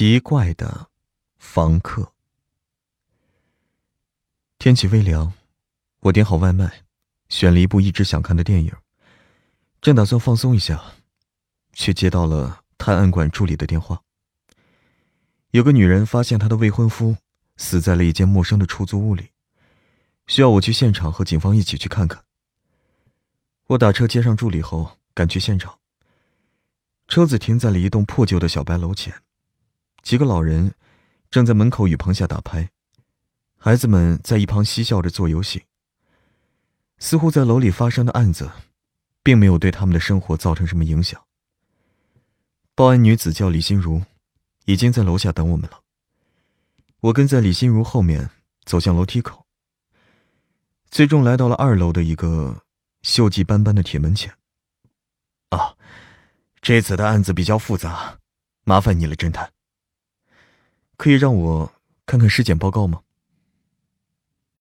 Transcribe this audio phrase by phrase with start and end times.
[0.00, 0.88] 奇怪的
[1.36, 2.14] 房客。
[4.58, 5.34] 天气微凉，
[5.98, 6.84] 我点好外卖，
[7.28, 8.72] 选了一部一直想看的电影，
[9.82, 10.82] 正打算放松一下，
[11.74, 14.00] 却接到了探案馆助理的电话。
[15.50, 17.14] 有个女人发现她的未婚夫
[17.58, 19.28] 死在了一间陌生的出租屋里，
[20.28, 22.24] 需要我去现场和警方一起去看看。
[23.66, 25.78] 我打车接上助理后，赶去现场。
[27.06, 29.12] 车子停在了一栋破旧的小白楼前。
[30.02, 30.74] 几个老人
[31.30, 32.70] 正在门口雨棚下打牌，
[33.56, 35.64] 孩子们在一旁嬉笑着做游戏。
[36.98, 38.50] 似乎在楼里发生的案子，
[39.22, 41.22] 并没有对他们的生活造成什么影响。
[42.74, 44.02] 报案女子叫李心如，
[44.66, 45.80] 已经在楼下等我们了。
[47.00, 48.28] 我跟在李心如后面
[48.64, 49.46] 走向楼梯口，
[50.90, 52.62] 最终来到了二楼的一个
[53.02, 54.34] 锈迹斑斑的铁门前。
[55.48, 55.74] 啊，
[56.60, 58.18] 这次的案子比较复杂，
[58.64, 59.50] 麻烦你了，侦探。
[61.00, 61.72] 可以让我
[62.04, 63.00] 看看尸检报告吗？